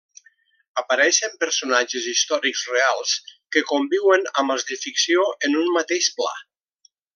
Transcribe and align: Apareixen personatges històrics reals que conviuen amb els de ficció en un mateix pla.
Apareixen 0.81 1.35
personatges 1.43 2.07
històrics 2.13 2.63
reals 2.71 3.13
que 3.57 3.63
conviuen 3.73 4.27
amb 4.43 4.55
els 4.57 4.67
de 4.73 4.79
ficció 4.87 5.29
en 5.51 5.59
un 5.63 5.71
mateix 5.79 6.11
pla. 6.21 6.35